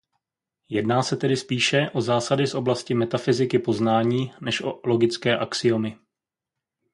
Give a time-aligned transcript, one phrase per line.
[0.69, 5.97] Jedná se tedy spíše o zásady z oblasti "metafyziky"" poznání" než o logické axiomy.